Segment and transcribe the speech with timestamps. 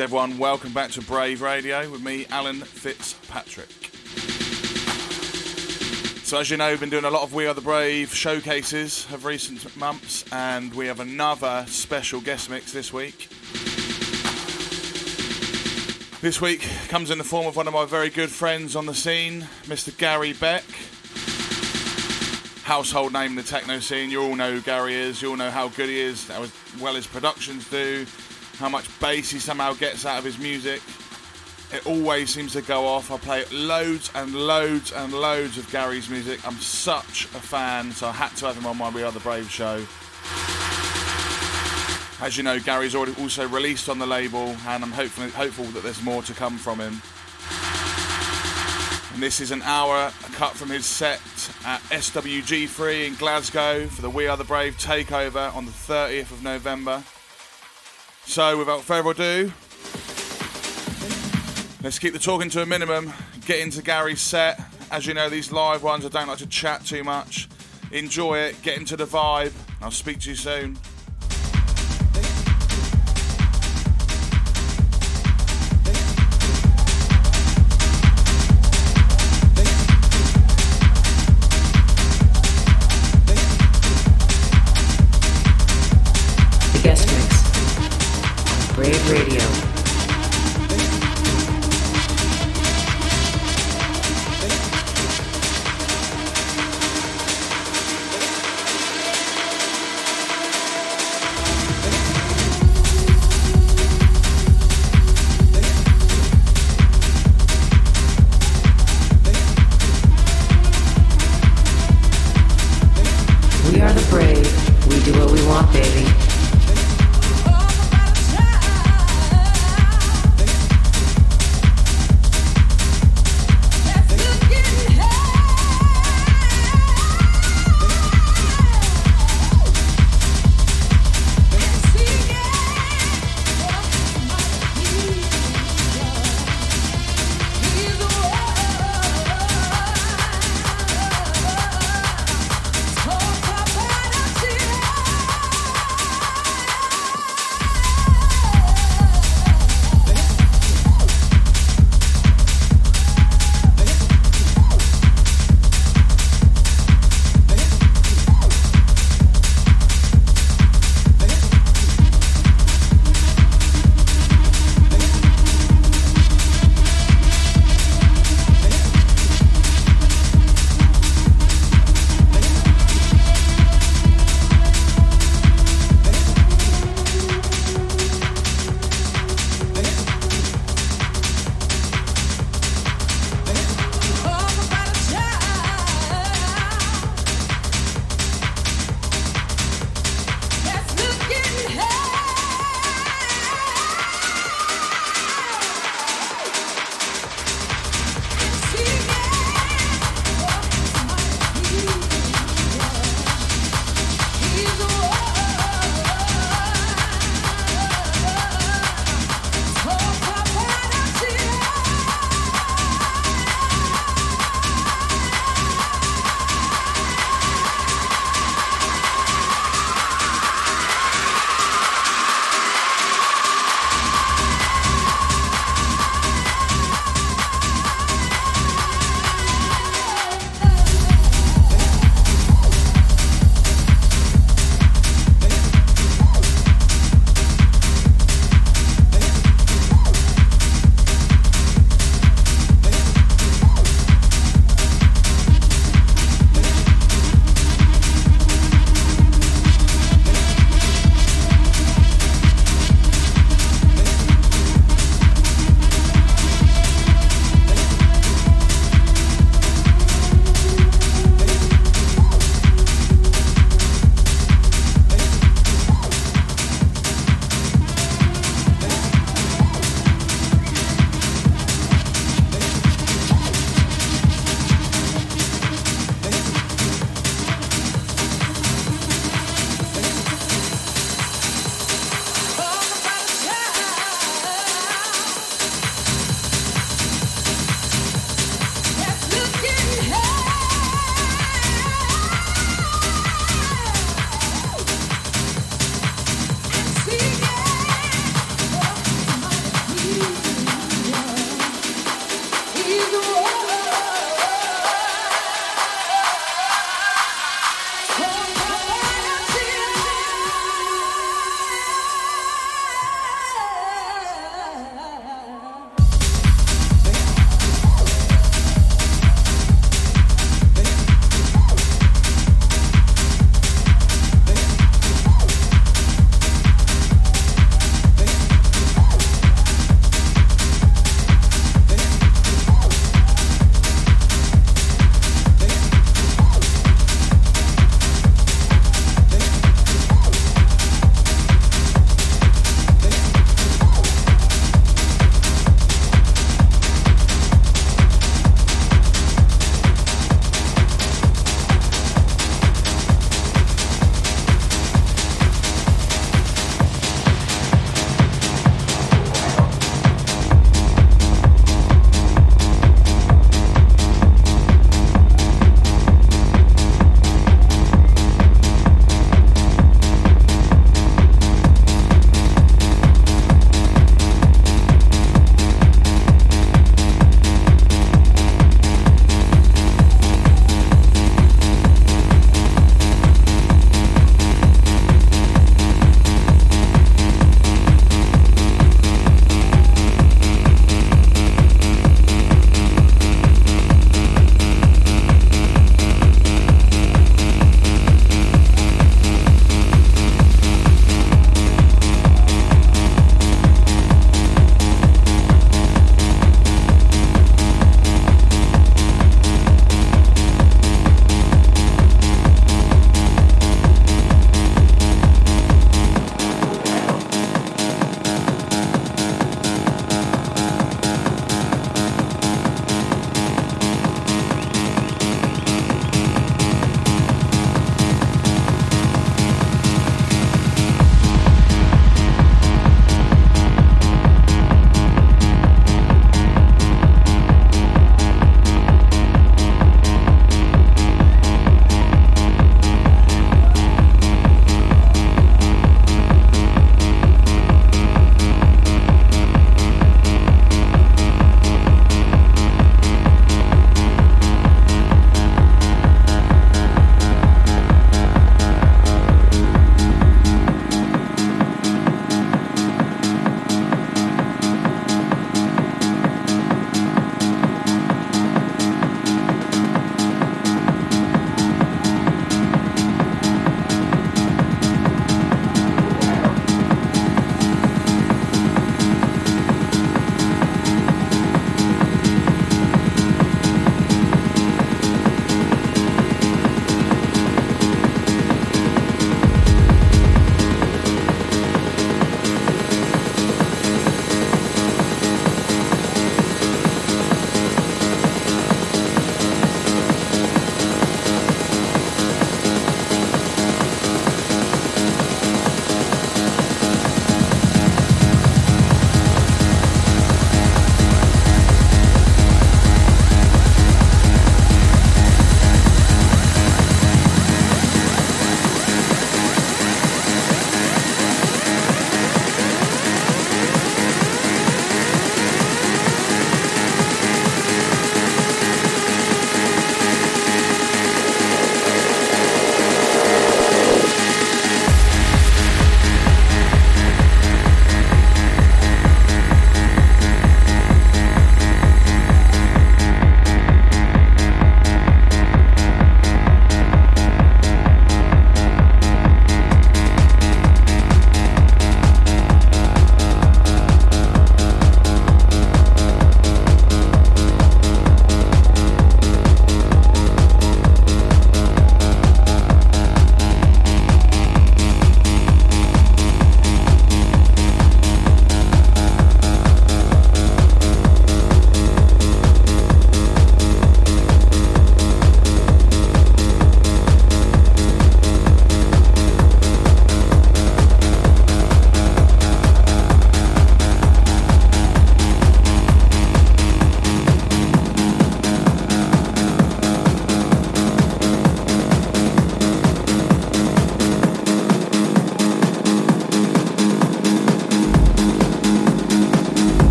[0.00, 0.38] everyone.
[0.38, 3.68] Welcome back to Brave Radio with me, Alan Fitzpatrick.
[6.24, 9.06] So, as you know, we've been doing a lot of We Are the Brave showcases
[9.12, 13.28] of recent months, and we have another special guest mix this week.
[16.22, 18.94] This week comes in the form of one of my very good friends on the
[18.94, 19.96] scene, Mr.
[19.96, 20.64] Gary Beck.
[22.64, 24.10] Household name in the techno scene.
[24.10, 25.20] You all know who Gary is.
[25.20, 26.46] You all know how good he is, how
[26.80, 28.06] well his productions do,
[28.60, 30.82] how much bass he somehow gets out of his music.
[31.72, 33.10] It always seems to go off.
[33.10, 36.46] I play loads and loads and loads of Gary's music.
[36.46, 39.20] I'm such a fan, so I had to have him on my We Are the
[39.20, 39.76] Brave show.
[42.22, 45.82] As you know, Gary's already also released on the label, and I'm hopeful, hopeful that
[45.82, 47.00] there's more to come from him.
[49.14, 51.20] And this is an hour cut from his set
[51.64, 56.42] at SWG3 in Glasgow for the We Are the Brave takeover on the 30th of
[56.42, 57.02] November.
[58.30, 59.52] So, without further ado,
[61.82, 63.12] let's keep the talking to a minimum,
[63.44, 64.60] get into Gary's set.
[64.92, 67.48] As you know, these live ones, I don't like to chat too much.
[67.90, 69.52] Enjoy it, get into the vibe.
[69.82, 70.78] I'll speak to you soon.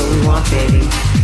[0.00, 1.19] what we want, baby.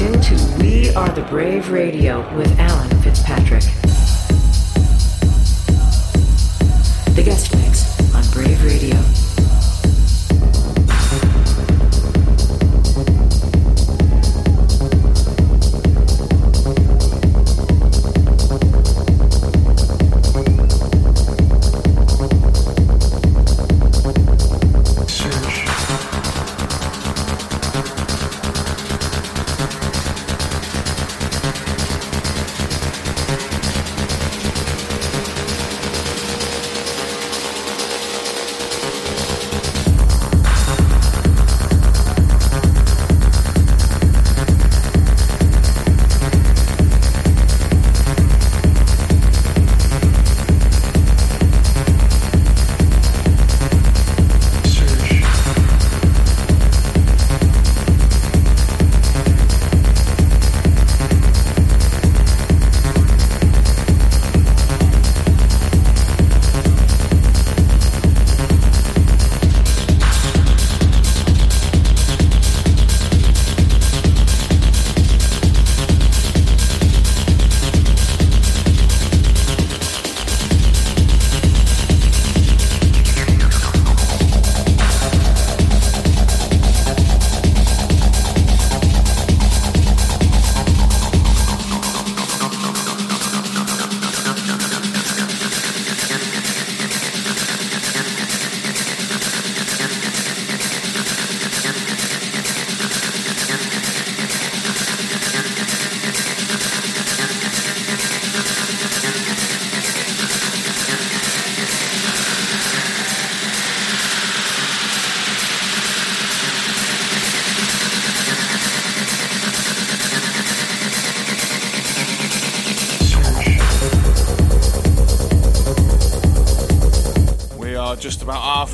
[0.00, 3.62] locked into We Are the Brave Radio with Alan Fitzpatrick.
[7.14, 9.19] The guest mix on Brave Radio.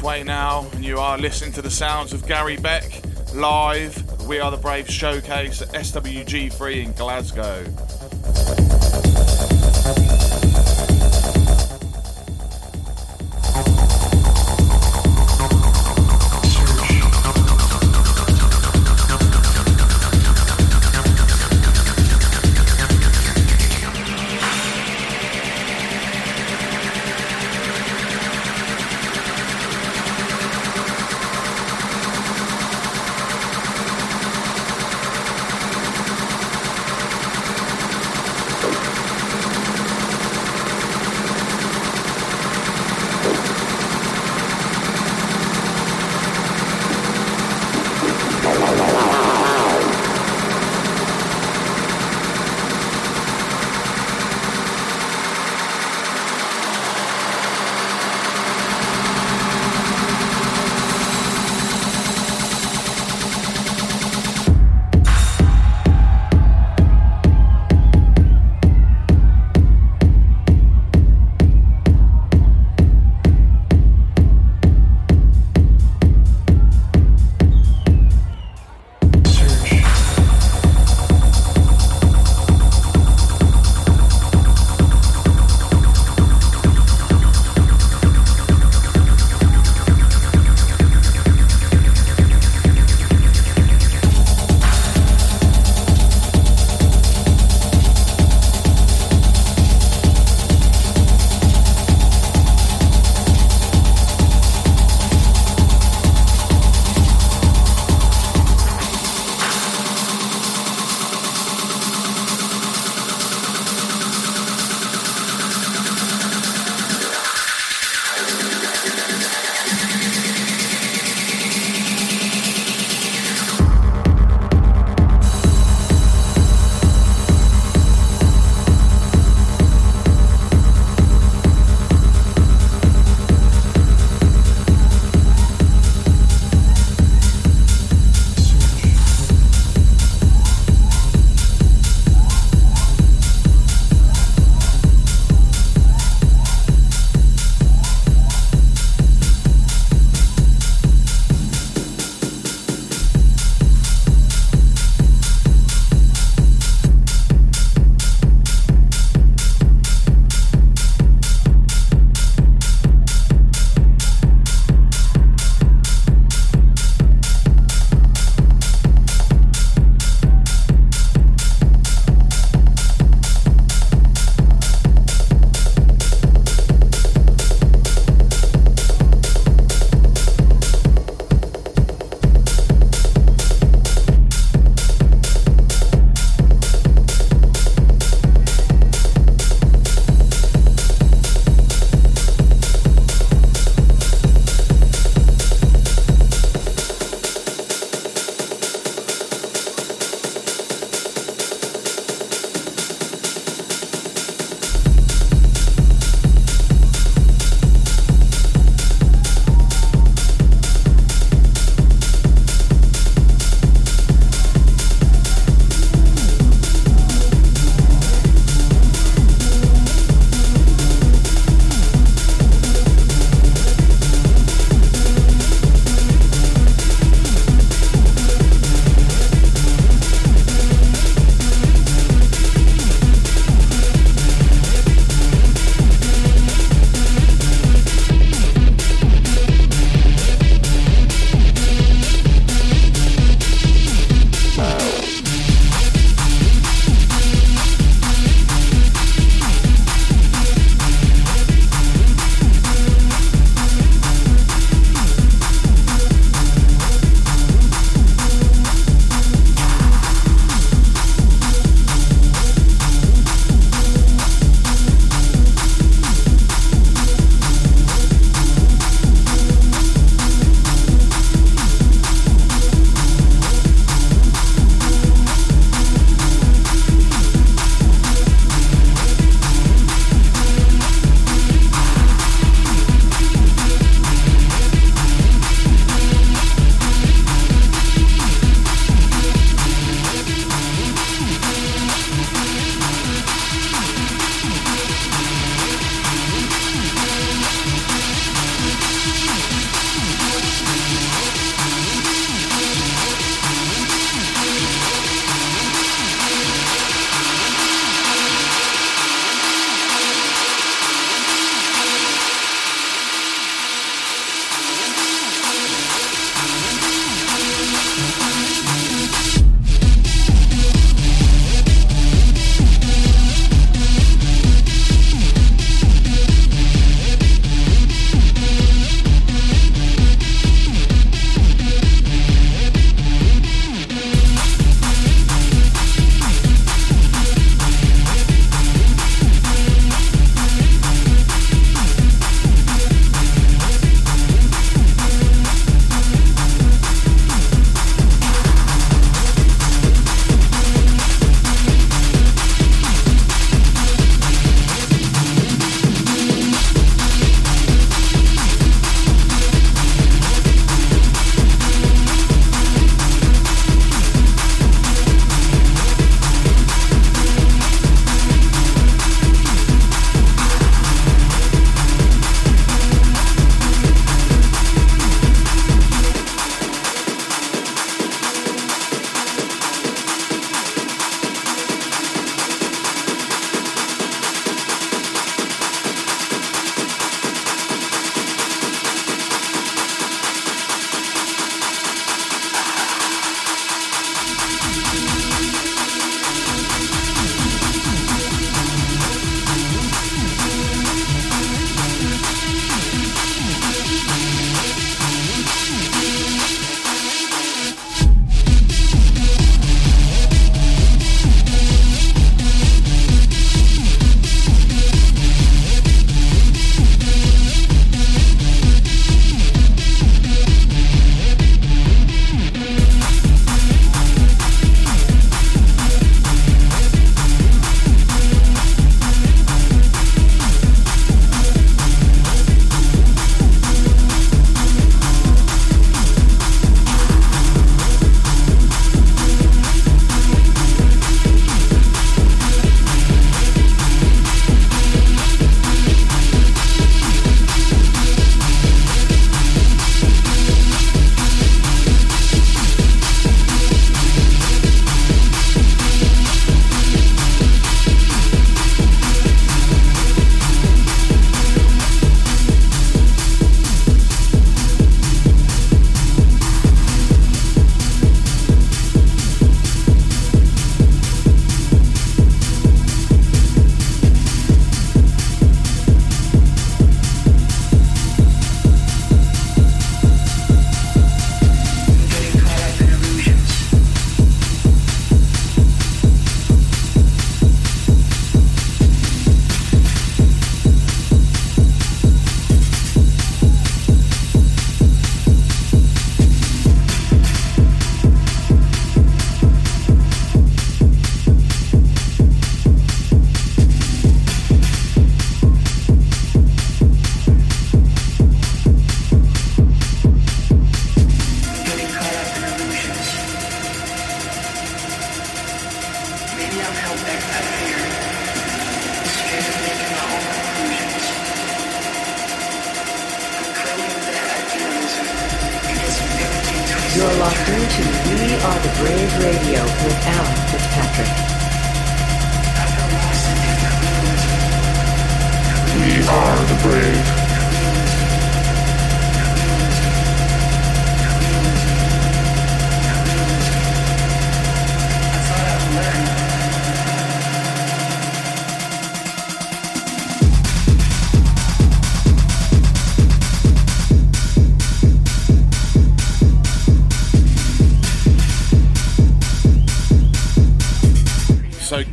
[0.06, 3.02] Halfway now, and you are listening to the sounds of Gary Beck
[3.34, 4.20] live.
[4.28, 7.64] We are the Brave Showcase at SWG3 in Glasgow.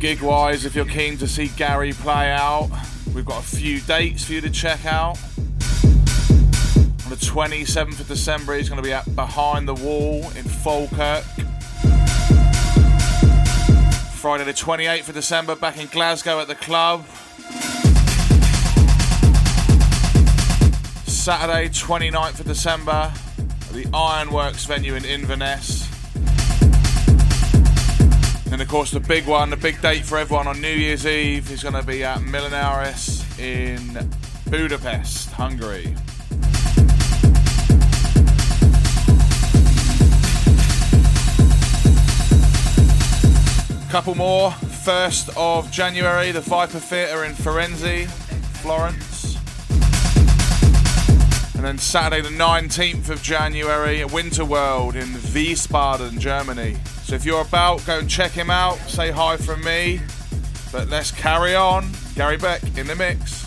[0.04, 2.68] Gig wise, if you're keen to see Gary play out,
[3.14, 5.16] we've got a few dates for you to check out.
[7.04, 11.24] On the 27th of December, he's going to be at Behind the Wall in Falkirk.
[14.12, 17.06] Friday, the 28th of December, back in Glasgow at the club.
[21.06, 25.83] Saturday, 29th of December, at the Ironworks venue in Inverness.
[28.54, 31.50] And of course, the big one, the big date for everyone on New Year's Eve
[31.50, 34.08] is going to be at Millionaires in
[34.48, 35.92] Budapest, Hungary.
[43.90, 44.50] Couple more.
[44.50, 48.06] 1st of January, the Viper Theatre in Firenze,
[48.62, 49.34] Florence.
[51.56, 56.76] And then Saturday, the 19th of January, Winter World in Wiesbaden, Germany.
[57.04, 58.76] So if you're about, go and check him out.
[58.88, 60.00] Say hi from me.
[60.72, 61.86] But let's carry on.
[62.14, 63.44] Gary Beck in the mix.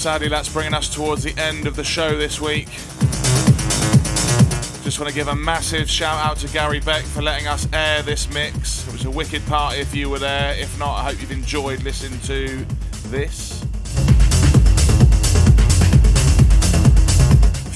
[0.00, 2.68] Sadly, that's bringing us towards the end of the show this week.
[4.82, 8.00] Just want to give a massive shout out to Gary Beck for letting us air
[8.00, 8.88] this mix.
[8.88, 10.54] It was a wicked party if you were there.
[10.58, 12.64] If not, I hope you've enjoyed listening to
[13.10, 13.62] this.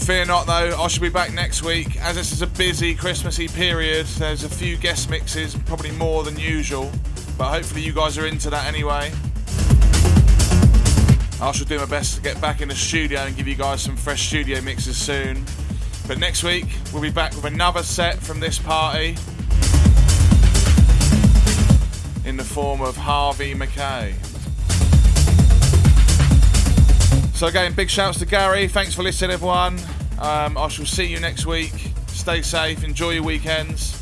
[0.06, 2.00] Fear not though, I shall be back next week.
[2.00, 6.38] As this is a busy Christmassy period, there's a few guest mixes, probably more than
[6.38, 6.90] usual,
[7.36, 9.12] but hopefully you guys are into that anyway.
[11.40, 13.82] I shall do my best to get back in the studio and give you guys
[13.82, 15.44] some fresh studio mixes soon.
[16.06, 19.16] But next week, we'll be back with another set from this party
[22.24, 24.14] in the form of Harvey McKay.
[27.34, 28.68] So, again, big shouts to Gary.
[28.68, 29.78] Thanks for listening, everyone.
[30.18, 31.72] Um, I shall see you next week.
[32.06, 34.00] Stay safe, enjoy your weekends.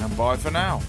[0.00, 0.80] And bye for now.